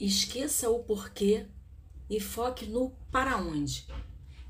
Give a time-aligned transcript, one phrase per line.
[0.00, 1.46] Esqueça o porquê
[2.08, 3.84] e foque no para onde.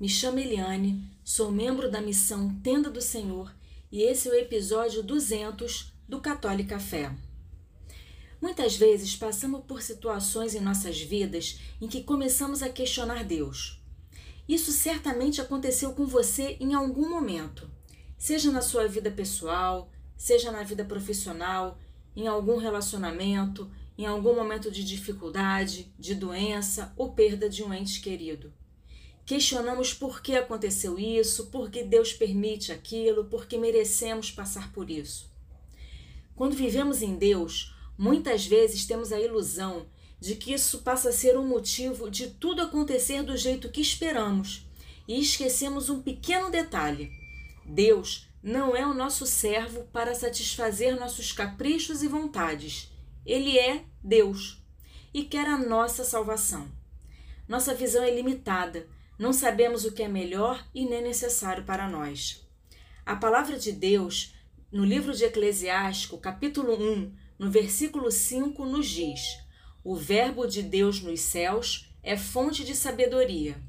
[0.00, 3.54] Me chamo Eliane, sou membro da missão Tenda do Senhor
[3.92, 7.14] e esse é o episódio 200 do Católica Fé.
[8.42, 13.80] Muitas vezes passamos por situações em nossas vidas em que começamos a questionar Deus.
[14.48, 17.70] Isso certamente aconteceu com você em algum momento,
[18.18, 21.78] seja na sua vida pessoal, seja na vida profissional,
[22.16, 28.00] em algum relacionamento, em algum momento de dificuldade, de doença ou perda de um ente
[28.00, 28.52] querido.
[29.24, 34.88] Questionamos por que aconteceu isso, por que Deus permite aquilo, por que merecemos passar por
[34.90, 35.30] isso.
[36.36, 39.86] Quando vivemos em Deus, muitas vezes temos a ilusão
[40.20, 44.66] de que isso passa a ser um motivo de tudo acontecer do jeito que esperamos
[45.08, 47.10] e esquecemos um pequeno detalhe:
[47.64, 52.92] Deus não é o nosso servo para satisfazer nossos caprichos e vontades.
[53.26, 54.62] Ele é Deus
[55.12, 56.70] e quer a nossa salvação.
[57.48, 58.86] Nossa visão é limitada,
[59.18, 62.46] não sabemos o que é melhor e nem necessário para nós.
[63.04, 64.34] A palavra de Deus,
[64.70, 69.20] no livro de Eclesiástico, capítulo 1, no versículo 5, nos diz:
[69.82, 73.60] O Verbo de Deus nos céus é fonte de sabedoria.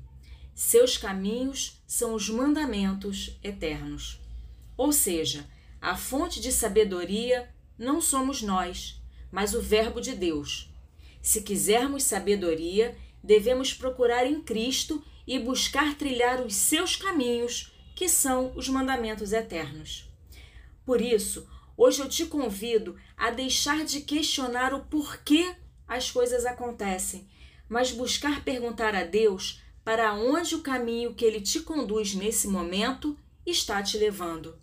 [0.53, 4.21] Seus caminhos são os mandamentos eternos.
[4.75, 5.49] Ou seja,
[5.81, 8.96] a fonte de sabedoria não somos nós,
[9.31, 10.69] mas o Verbo de Deus.
[11.21, 18.53] Se quisermos sabedoria, devemos procurar em Cristo e buscar trilhar os seus caminhos, que são
[18.55, 20.09] os mandamentos eternos.
[20.85, 25.55] Por isso, hoje eu te convido a deixar de questionar o porquê
[25.87, 27.27] as coisas acontecem,
[27.67, 33.17] mas buscar perguntar a Deus para onde o caminho que ele te conduz nesse momento
[33.45, 34.57] está te levando.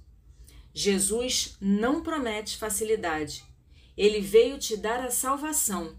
[0.73, 3.45] Jesus não promete facilidade.
[3.97, 5.97] Ele veio te dar a salvação,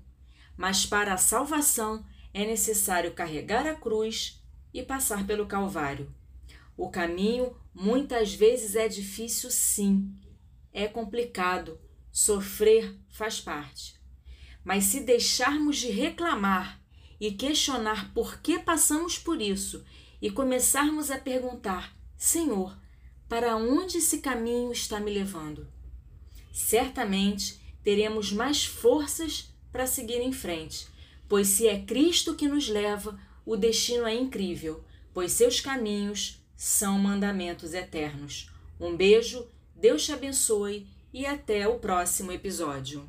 [0.58, 4.44] mas para a salvação é necessário carregar a cruz
[4.74, 6.14] e passar pelo Calvário.
[6.76, 10.14] O caminho muitas vezes é difícil, sim,
[10.73, 11.80] é complicado,
[12.11, 13.95] sofrer faz parte.
[14.64, 16.82] Mas se deixarmos de reclamar
[17.20, 19.86] e questionar por que passamos por isso
[20.22, 22.78] e começarmos a perguntar: Senhor,
[23.30, 25.67] para onde esse caminho está me levando?
[26.52, 30.88] Certamente teremos mais forças para seguir em frente,
[31.30, 36.98] pois se é Cristo que nos leva, o destino é incrível, pois seus caminhos são
[36.98, 38.50] mandamentos eternos.
[38.80, 43.08] Um beijo, Deus te abençoe e até o próximo episódio.